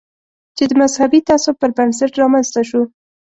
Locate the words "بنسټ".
1.77-2.11